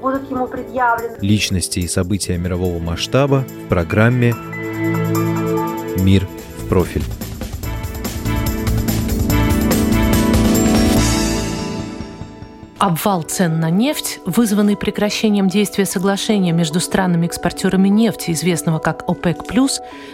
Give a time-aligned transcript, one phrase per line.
[0.00, 1.16] будут ему предъявлены.
[1.20, 4.34] Личности и события мирового масштаба в программе
[5.98, 6.26] «Мир
[6.58, 7.02] в профиль».
[12.78, 19.44] Обвал цен на нефть, вызванный прекращением действия соглашения между странами-экспортерами нефти, известного как ОПЕК+,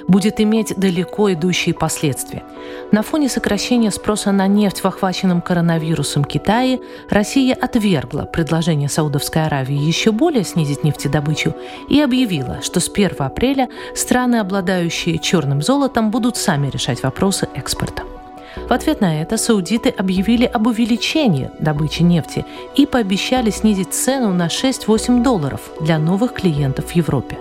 [0.07, 2.45] будет иметь далеко идущие последствия.
[2.93, 6.79] На фоне сокращения спроса на нефть в охваченном коронавирусом Китае
[7.11, 11.56] Россия отвергла предложение Саудовской Аравии еще более снизить нефтедобычу
[11.89, 18.05] и объявила, что с 1 апреля страны, обладающие черным золотом, будут сами решать вопросы экспорта.
[18.56, 22.45] В ответ на это саудиты объявили об увеличении добычи нефти
[22.77, 27.39] и пообещали снизить цену на 6-8 долларов для новых клиентов в Европе.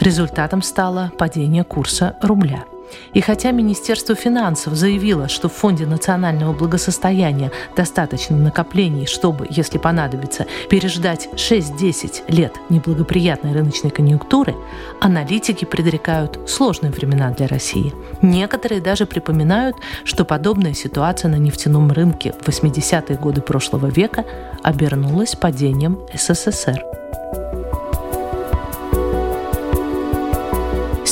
[0.00, 2.64] Результатом стало падение курса рубля–
[3.14, 10.46] и хотя Министерство финансов заявило, что в Фонде национального благосостояния достаточно накоплений, чтобы, если понадобится,
[10.70, 14.54] переждать 6-10 лет неблагоприятной рыночной конъюнктуры,
[15.00, 17.94] аналитики предрекают сложные времена для России.
[18.22, 24.24] Некоторые даже припоминают, что подобная ситуация на нефтяном рынке в 80-е годы прошлого века
[24.62, 26.97] обернулась падением СССР.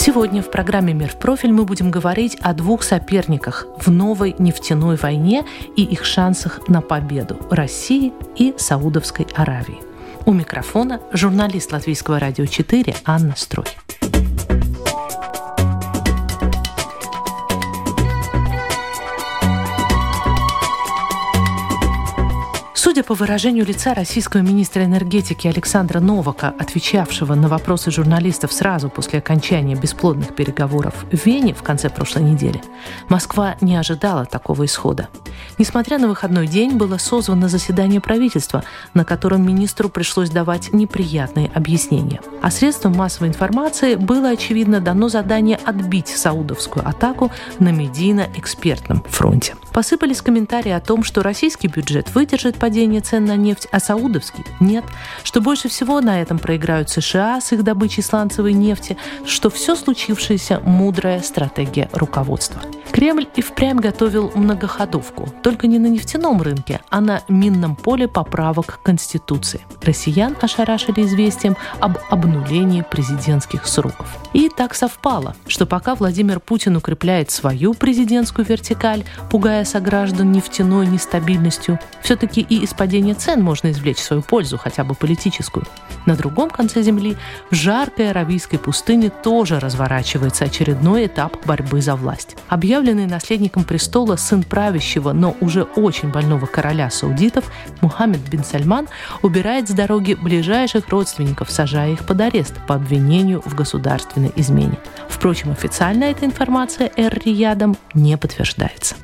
[0.07, 4.95] Сегодня в программе «Мир в профиль» мы будем говорить о двух соперниках в новой нефтяной
[4.95, 9.81] войне и их шансах на победу– России и Саудовской Аравии.
[10.25, 13.67] У микрофона журналист Латвийского радио 4 Анна Строй.
[22.97, 29.19] Судя по выражению лица российского министра энергетики Александра Новака, отвечавшего на вопросы журналистов сразу после
[29.19, 32.63] окончания бесплодных переговоров в Вене в конце прошлой недели,
[33.11, 35.11] Москва не ожидала такого исхода.
[35.59, 38.65] Несмотря на выходной день, было созвано заседание правительства,
[38.95, 42.23] на котором министру пришлось давать неприятные объяснения.
[42.41, 49.55] А средствам массовой информации было, очевидно, дано задание отбить саудовскую атаку на медийно-экспертном фронте.
[49.75, 54.45] Посыпались комментарии о том, что российский бюджет выдержит падение падение цен на нефть, а саудовский–
[54.61, 54.85] нет.
[55.25, 60.61] Что больше всего на этом проиграют США с их добычей сланцевой нефти, что все случившееся–
[60.65, 62.61] мудрая стратегия руководства.
[62.93, 68.79] Кремль и впрямь готовил многоходовку, только не на нефтяном рынке, а на минном поле поправок
[68.83, 69.61] Конституции.
[69.83, 74.07] Россиян ошарашили известием об обнулении президентских сроков.
[74.33, 81.79] И так совпало, что пока Владимир Путин укрепляет свою президентскую вертикаль, пугая сограждан нефтяной нестабильностью,
[82.03, 85.65] все-таки и из падения цен можно извлечь свою пользу, хотя бы политическую.
[86.07, 87.17] На другом конце Земли,
[87.51, 92.37] в жаркой аравийской пустыне, тоже разворачивается очередной этап борьбы за власть.
[92.49, 97.51] Объявленный наследником престола сын правящего, но уже очень больного короля саудитов,
[97.81, 98.89] Мухаммед бин Сальман,
[99.23, 104.79] убирает с дороги ближайших родственников, сажая их под арест по обвинению в государственной измене.
[105.09, 108.95] Впрочем, официально эта информация Эр-Риядом не подтверждается.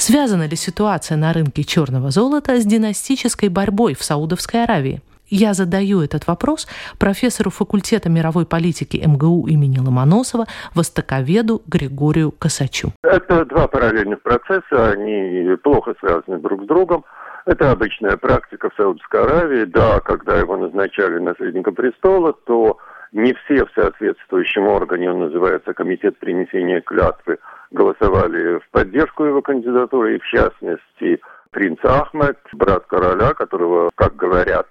[0.00, 5.00] Связана ли ситуация на рынке черного золота с династической борьбой в Саудовской Аравии?
[5.28, 6.68] Я задаю этот вопрос
[7.00, 12.92] профессору факультета мировой политики МГУ имени Ломоносова, востоковеду Григорию Косачу.
[13.02, 17.04] Это два параллельных процесса, они плохо связаны друг с другом.
[17.44, 19.64] Это обычная практика в Саудовской Аравии.
[19.64, 22.78] Да, когда его назначали наследником престола, то
[23.12, 27.38] не все в соответствующем органе, он называется Комитет принесения клятвы,
[27.70, 31.20] голосовали в поддержку его кандидатуры, и в частности
[31.50, 34.66] принц Ахмед, брат короля, которого, как говорят,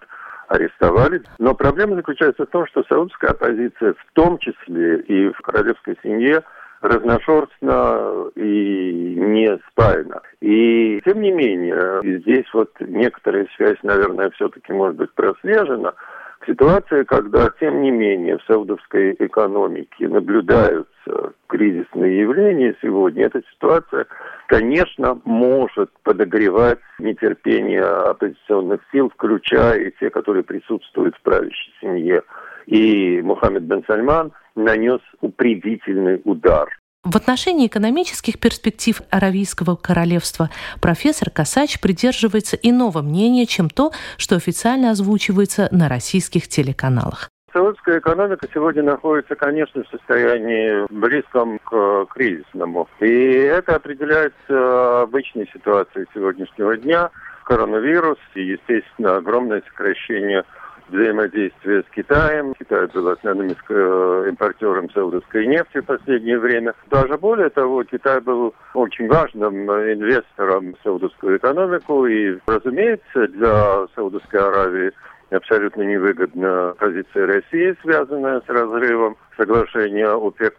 [0.48, 1.22] арестовали.
[1.40, 6.44] Но проблема заключается в том, что саудовская оппозиция, в том числе и в королевской семье,
[6.82, 10.22] разношерстна и не спаяна.
[10.42, 15.94] И тем не менее, здесь вот некоторая связь, наверное, все-таки может быть прослежена–
[16.48, 24.08] Ситуация, когда, тем не менее, в саудовской экономике наблюдаются кризисные явления сегодня, эта ситуация,
[24.48, 32.24] конечно, может подогревать нетерпение оппозиционных сил, включая и те, которые присутствуют в правящей семье.
[32.66, 36.70] И Мухаммед бен Сальман нанес упредительный удар
[37.08, 40.50] в отношении экономических перспектив Аравийского королевства
[40.82, 47.30] профессор Косач придерживается иного мнения, чем то, что официально озвучивается на российских телеканалах.
[47.54, 52.90] Саудская экономика сегодня находится, конечно, в состоянии близком к кризисному.
[53.00, 57.10] И это определяется обычной ситуацией сегодняшнего дня.
[57.46, 60.44] Коронавирус и, естественно, огромное сокращение
[60.90, 62.54] взаимодействия с Китаем.
[62.58, 66.74] Китай был основным э, импортером саудовской нефти в последнее время.
[66.90, 72.06] Даже более того, Китай был очень важным инвестором в саудовскую экономику.
[72.08, 74.92] И, разумеется, для Саудовской Аравии
[75.30, 80.54] абсолютно невыгодна позиция России, связанная с разрывом соглашения ОПЕК+.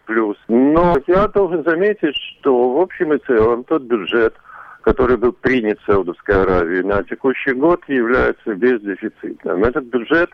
[0.49, 4.35] Но я должен заметить, что в общем и целом тот бюджет–
[4.89, 9.63] который был принят в Саудовской Аравии на текущий год, является бездефицитным.
[9.63, 10.31] Этот бюджет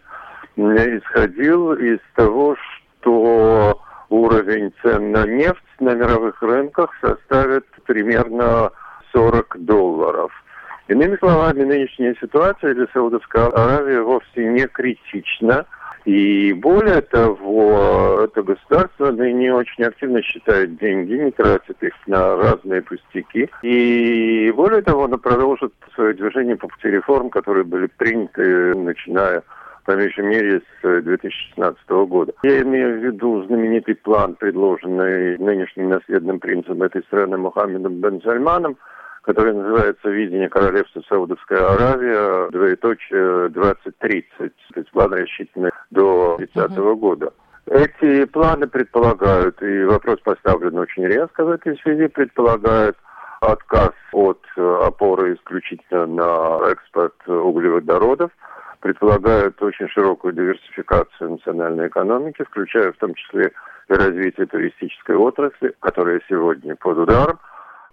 [0.57, 2.55] исходил из того,
[3.01, 3.81] что
[4.11, 8.71] уровень цен на нефть на мировых рынках составит примерно
[9.13, 10.31] 40 долларов.
[10.87, 15.67] Иными словами, нынешняя ситуация для Саудовской Аравии вовсе не критична.
[16.05, 22.83] И более того, это государство не очень активно считает деньги, не тратит их на разные
[22.83, 23.49] пустяки.
[23.63, 29.43] И более того, оно продолжит свое движение по пути реформ, которые были приняты, начиная
[29.85, 32.33] по меньшей мере с 2016 года.
[32.43, 38.77] Я имею в виду знаменитый план, предложенный нынешним наследным принцем этой страны Мухаммедом Бен Сальманом,
[39.25, 44.25] который называется «Видение королевства Саудовская Аравия, двоеточие 2030».
[44.39, 47.33] То есть план рассчитанный до 30 -го года.
[47.67, 52.97] Эти планы предполагают, и вопрос поставлен очень резко в этой связи, предполагают
[53.41, 58.31] отказ от опоры исключительно на экспорт углеводородов,
[58.81, 63.53] предполагают очень широкую диверсификацию национальной экономики, включая в том числе
[63.89, 67.39] и развитие туристической отрасли, которая сегодня под ударом,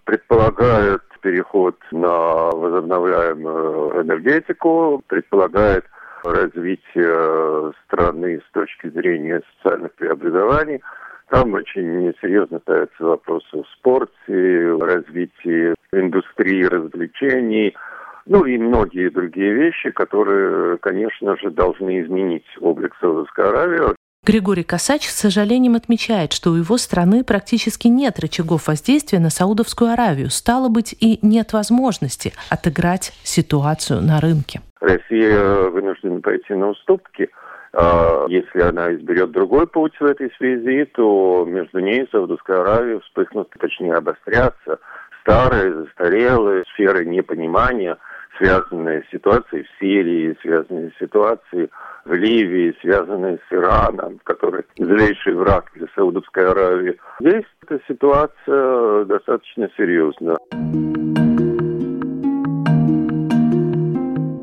[0.04, 5.84] предполагают переход на возобновляемую энергетику, предполагает
[6.24, 10.82] развитие страны с точки зрения социальных преобразований.
[11.28, 17.74] Там очень серьезно ставятся вопросы в спорте, развитии индустрии развлечений,
[18.26, 23.94] ну и многие другие вещи, которые, конечно же, должны изменить облик Саудовской Аравии.
[24.24, 29.90] Григорий Косач с сожалением отмечает, что у его страны практически нет рычагов воздействия на Саудовскую
[29.90, 30.30] Аравию.
[30.30, 34.60] Стало быть, и нет возможности отыграть ситуацию на рынке.
[34.80, 37.30] Россия вынуждена пойти на уступки.
[37.72, 43.00] А если она изберет другой путь в этой связи, то между ней и Саудовской Аравией
[43.00, 44.78] вспыхнут, точнее обострятся
[45.22, 47.98] старые, застарелые сферы непонимания,
[48.38, 51.68] связанные с ситуацией в Сирии, связанные с ситуацией
[52.04, 56.98] в Ливии, связанные с Ираном, который злейший враг для Саудовской Аравии.
[57.20, 60.38] Здесь эта ситуация достаточно серьезная.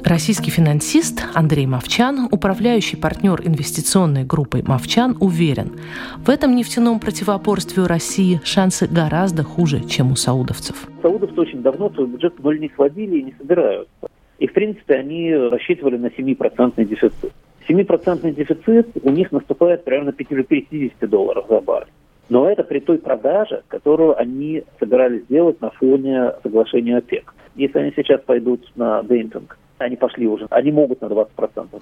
[0.10, 5.74] Российский финансист Андрей Мовчан, управляющий партнер инвестиционной группой «Мовчан», уверен,
[6.26, 10.88] в этом нефтяном противоборстве у России шансы гораздо хуже, чем у саудовцев.
[11.04, 14.08] Саудовцы очень давно свой бюджет ноль не сводили и не собираются.
[14.40, 17.32] И, в принципе, они рассчитывали на 7% дефицит.
[17.70, 21.92] 7% дефицит у них наступает примерно 50 долларов за баррель.
[22.30, 27.34] Но это при той продаже, которую они собирались сделать на фоне соглашения ОПЕК.
[27.56, 31.28] Если они сейчас пойдут на демпинг, они пошли уже, они могут на 20%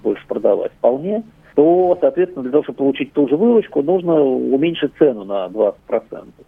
[0.02, 1.24] больше продавать вполне,
[1.56, 5.74] то, соответственно, для того, чтобы получить ту же выручку, нужно уменьшить цену на 20%.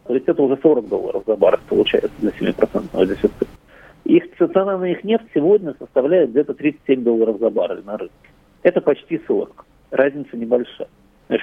[0.06, 3.46] То есть это уже 40 долларов за баррель получается для 7% дефицита.
[4.06, 8.14] Их цена на их нефть сегодня составляет где-то 37 долларов за баррель на рынке.
[8.64, 9.66] Это почти 40.
[9.92, 10.88] Разница небольшая.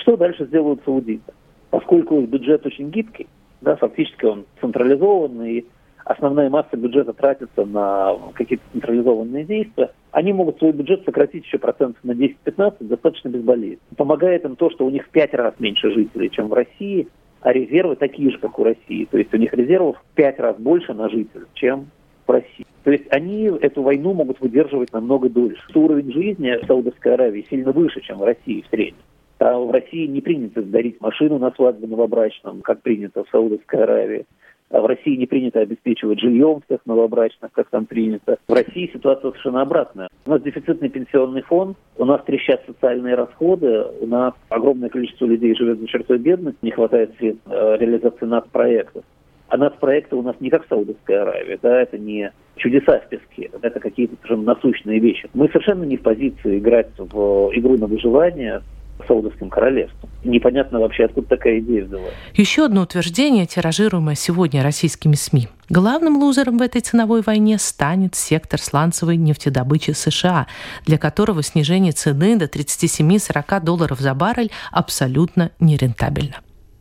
[0.00, 1.32] Что дальше сделают саудиты?
[1.70, 3.26] Поскольку их бюджет очень гибкий,
[3.60, 5.66] да, фактически он централизованный, и
[6.04, 12.02] основная масса бюджета тратится на какие-то централизованные действия, они могут свой бюджет сократить еще процентов
[12.04, 13.80] на 10-15 достаточно безболезненно.
[13.96, 17.08] Помогает им то, что у них в 5 раз меньше жителей, чем в России,
[17.40, 19.06] а резервы такие же, как у России.
[19.10, 21.88] То есть у них резервов в 5 раз больше на жителя, чем
[22.26, 22.66] в России.
[22.84, 25.60] То есть они эту войну могут выдерживать намного дольше.
[25.74, 29.02] Уровень жизни в Саудовской Аравии сильно выше, чем в России в среднем.
[29.38, 34.26] А в России не принято дарить машину на свадьбе новобрачном, как принято в Саудовской Аравии.
[34.70, 38.38] А в России не принято обеспечивать жильем всех новобрачных, как там принято.
[38.48, 40.08] В России ситуация совершенно обратная.
[40.24, 45.54] У нас дефицитный пенсионный фонд, у нас трещат социальные расходы, у нас огромное количество людей
[45.54, 49.04] живет за чертой бедности, не хватает средств э, реализации нацпроектов.
[49.48, 53.78] А нацпроекты у нас не как Саудовская Аравия, да, это не чудеса в песке, это
[53.78, 55.28] какие-то совершенно насущные вещи.
[55.34, 58.62] Мы совершенно не в позиции играть в игру на выживание
[59.06, 60.10] Саудовским королевством.
[60.24, 62.14] Непонятно вообще, откуда такая идея взялась.
[62.34, 65.48] Еще одно утверждение, тиражируемое сегодня российскими СМИ.
[65.68, 70.46] Главным лузером в этой ценовой войне станет сектор сланцевой нефтедобычи США,
[70.84, 76.36] для которого снижение цены до 37-40 долларов за баррель абсолютно нерентабельно.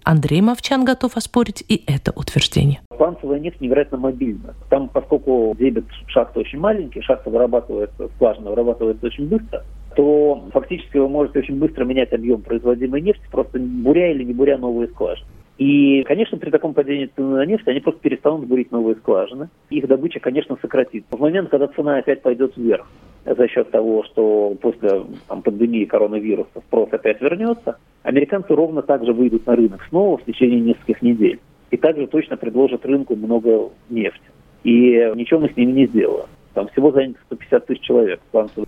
[0.06, 2.82] Андрей Мовчан готов оспорить и это утверждение.
[2.96, 4.54] Сланцевая нефть невероятно мобильна.
[4.70, 9.64] Там, поскольку дебет шахты очень маленький, шахта вырабатывается, скважина вырабатывается очень быстро,
[9.96, 14.58] то фактически вы можете очень быстро менять объем производимой нефти, просто буря или не буря
[14.58, 15.28] новые скважины.
[15.58, 19.50] И, конечно, при таком падении цены на нефть они просто перестанут бурить новые скважины.
[19.70, 21.16] Их добыча, конечно, сократится.
[21.16, 22.86] В момент, когда цена опять пойдет вверх,
[23.26, 29.14] за счет того, что после там, пандемии коронавируса спрос опять вернется, американцы ровно так же
[29.14, 31.40] выйдут на рынок снова в течение нескольких недель.
[31.72, 34.22] И также точно предложат рынку много нефти.
[34.64, 36.28] И ничего мы с ними не сделаем.
[36.56, 38.22] Там всего занято 150 тысяч человек.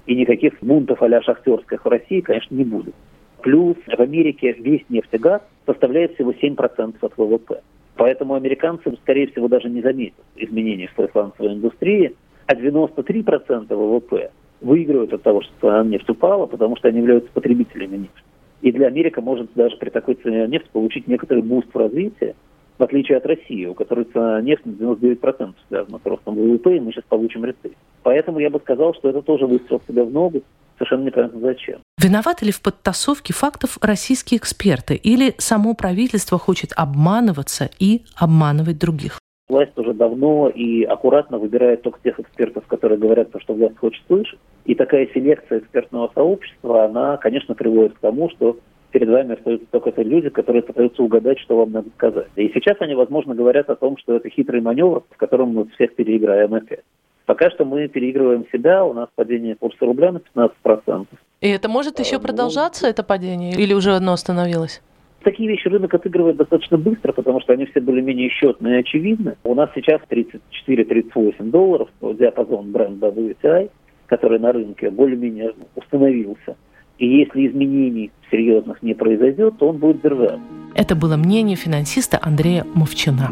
[0.06, 2.94] И никаких бунтов а-ля шахтерских в России, конечно, не будет.
[3.42, 7.62] Плюс в Америке весь нефть и газ составляет всего 7% от ВВП.
[7.96, 12.14] Поэтому американцы, скорее всего, даже не заметят изменений в своей сланцевой индустрии,
[12.46, 17.98] а 93% ВВП выигрывают от того, что цена нефти упала, потому что они являются потребителями
[17.98, 18.22] нефти.
[18.62, 22.36] И для Америки может даже при такой цене нефти получить некоторый boost в развитии,
[22.78, 26.80] в отличие от России, у которой цена нефти на 99% связана с ростом ВВП, и
[26.80, 27.78] мы сейчас получим рецессию.
[28.04, 30.44] Поэтому я бы сказал, что это тоже выстрел себя в ногу,
[30.78, 31.80] совершенно непонятно зачем.
[32.02, 39.20] Виноваты ли в подтасовке фактов российские эксперты или само правительство хочет обманываться и обманывать других?
[39.50, 44.04] Власть уже давно и аккуратно выбирает только тех экспертов, которые говорят то, что власть хочет
[44.08, 44.40] слышать.
[44.66, 48.58] И такая селекция экспертного сообщества, она, конечно, приводит к тому, что
[48.98, 52.30] перед вами остаются только те люди, которые пытаются угадать, что вам надо сказать.
[52.36, 55.94] И сейчас они, возможно, говорят о том, что это хитрый маневр, в котором мы всех
[55.94, 56.84] переиграем опять.
[57.28, 61.06] Пока что мы переигрываем себя, у нас падение курса рубля на 15%.
[61.42, 64.82] И это может еще продолжаться, это падение, или уже одно остановилось?
[65.24, 69.36] Такие вещи рынок отыгрывает достаточно быстро, потому что они все более-менее счетные и очевидны.
[69.44, 73.70] У нас сейчас 34-38 долларов, диапазон бренда WTI,
[74.08, 76.56] который на рынке более-менее установился.
[76.98, 80.40] И если изменений серьезных не произойдет, то он будет держаться.
[80.74, 83.32] Это было мнение финансиста Андрея Мовчина.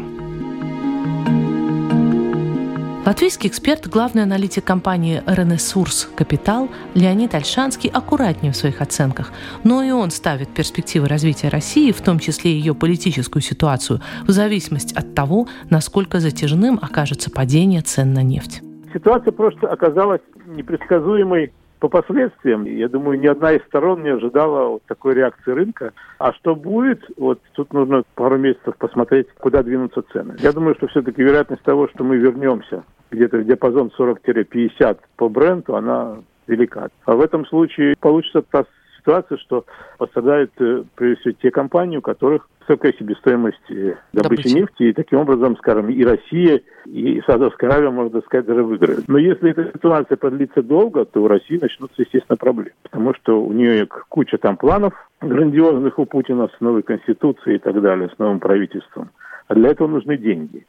[3.04, 9.32] Латвийский эксперт, главный аналитик компании «Ренессурс Капитал» Леонид Альшанский аккуратнее в своих оценках,
[9.62, 14.92] но и он ставит перспективы развития России, в том числе ее политическую ситуацию, в зависимости
[14.92, 18.60] от того, насколько затяжным окажется падение цен на нефть.
[18.92, 21.52] Ситуация просто оказалась непредсказуемой
[21.88, 25.92] по последствиям, я думаю, ни одна из сторон не ожидала вот такой реакции рынка.
[26.18, 30.34] А что будет, вот тут нужно пару месяцев посмотреть, куда двинутся цены.
[30.38, 35.76] Я думаю, что все-таки вероятность того, что мы вернемся где-то в диапазон 40-50 по бренду,
[35.76, 36.88] она велика.
[37.04, 38.64] А в этом случае получится та
[39.06, 39.64] ситуация, что
[39.98, 44.58] пострадают, э, прежде всего, те компании, у которых высокая себестоимость э, добычи Добыча.
[44.58, 49.06] нефти, и таким образом, скажем, и Россия, и Саудовская Аравия, можно сказать, даже выиграют.
[49.06, 52.72] Но если эта ситуация продлится долго, то у России начнутся, естественно, проблемы.
[52.82, 57.80] Потому что у нее куча там планов грандиозных у Путина с новой конституцией и так
[57.80, 59.10] далее, с новым правительством.
[59.46, 60.66] А для этого нужны деньги.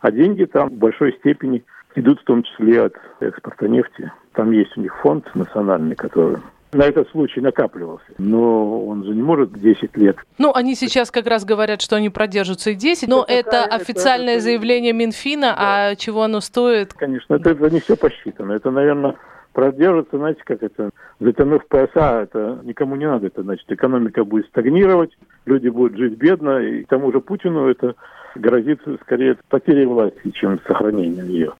[0.00, 4.10] А деньги там в большой степени идут в том числе от экспорта нефти.
[4.32, 6.38] Там есть у них фонд национальный, который
[6.72, 8.04] на этот случай накапливался.
[8.18, 10.16] Но он же не может 10 лет.
[10.38, 14.34] Ну, они сейчас как раз говорят, что они продержатся и 10, но это, это официальное
[14.34, 15.56] это, заявление Минфина, да.
[15.58, 16.92] а чего оно стоит?
[16.94, 18.52] Конечно, это, это не все посчитано.
[18.52, 19.16] Это, наверное,
[19.52, 23.26] продержится, знаете, как это, затянув пояса, это никому не надо.
[23.26, 27.94] Это значит, экономика будет стагнировать, люди будут жить бедно, и к тому же Путину это
[28.34, 31.54] грозит скорее потерей власти, чем сохранением ее.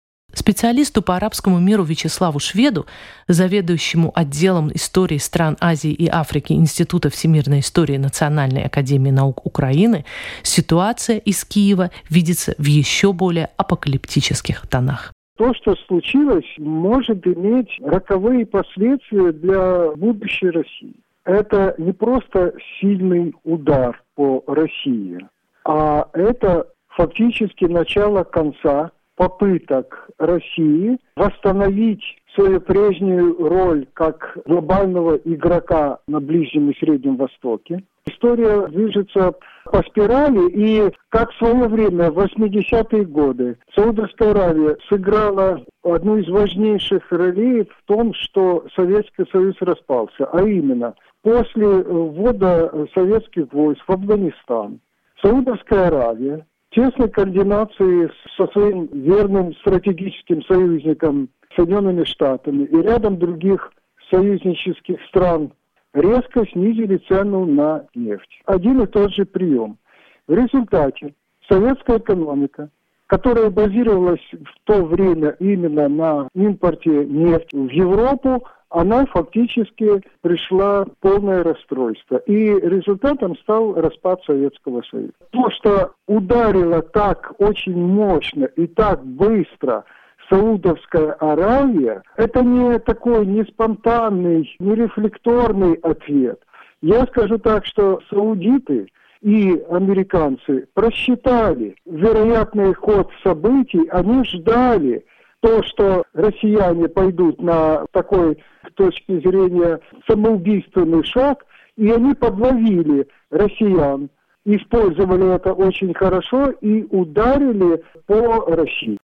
[0.49, 2.87] Специалисту по арабскому миру Вячеславу Шведу,
[3.29, 10.05] заведующему отделом истории стран Азии и Африки Института всемирной истории Национальной академии наук Украины,
[10.43, 15.13] ситуация из Киева видится в еще более апокалиптических тонах.
[15.37, 20.95] То, что случилось, может иметь роковые последствия для будущей России.
[21.25, 25.19] Это не просто сильный удар по России,
[25.65, 32.03] а это фактически начало конца попыток России восстановить
[32.35, 37.83] свою прежнюю роль как глобального игрока на Ближнем и Среднем Востоке.
[38.07, 39.35] История движется
[39.65, 46.29] по спирали, и как в свое время, в 80-е годы, Саудовская Аравия сыграла одну из
[46.29, 53.93] важнейших ролей в том, что Советский Союз распался, а именно после ввода советских войск в
[53.93, 54.79] Афганистан.
[55.21, 63.73] Саудовская Аравия тесной координации со своим верным стратегическим союзником Соединенными Штатами и рядом других
[64.11, 65.53] союзнических стран
[65.95, 68.43] резко снизили цену на нефть.
[68.47, 69.79] Один и тот же прием.
[70.27, 71.15] В результате
[71.49, 72.71] советская экономика,
[73.07, 80.91] которая базировалась в то время именно на импорте нефти в Европу, она фактически пришла в
[81.01, 82.19] полное расстройство.
[82.27, 85.13] И результатом стал распад Советского Союза.
[85.31, 89.85] То, что ударило так очень мощно и так быстро
[90.29, 96.41] Саудовская Аравия, это не такой не спонтанный, не рефлекторный ответ.
[96.83, 98.89] Я скажу так, что саудиты
[99.21, 105.05] и американцы просчитали вероятный ход событий, они ждали
[105.41, 111.45] то, что россияне пойдут на такой, с точки зрения, самоубийственный шаг,
[111.77, 114.11] и они подловили россиян,
[114.45, 118.99] использовали это очень хорошо и ударили по России.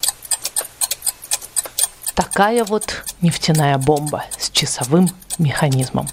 [2.16, 5.08] Такая вот нефтяная бомба с часовым
[5.40, 6.06] механизмом.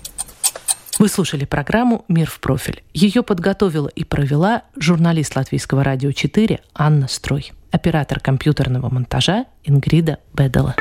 [0.99, 2.83] Вы слушали программу «Мир в профиль».
[2.93, 10.75] Ее подготовила и провела журналист Латвийского радио 4 Анна Строй, оператор компьютерного монтажа Ингрида Бедела.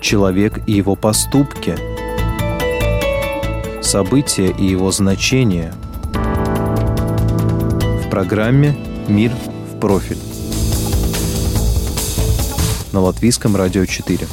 [0.00, 1.74] Человек и его поступки.
[3.82, 5.72] События и его значения.
[8.04, 8.76] В программе
[9.08, 10.18] «Мир в профиль»
[12.92, 14.28] на Латвийском радио 4.